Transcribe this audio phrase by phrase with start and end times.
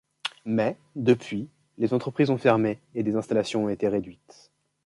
[0.45, 1.47] Mais, depuis,
[1.77, 4.51] les entreprises ont fermé et des installations ont été réduites.